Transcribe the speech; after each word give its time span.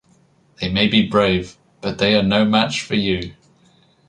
They 0.59 0.67
may 0.67 0.87
be 0.87 1.07
brave, 1.07 1.57
but 1.79 1.99
they 1.99 2.15
are 2.15 2.23
no 2.23 2.43
match 2.43 2.81
for 2.81 2.95
you. 2.95 3.35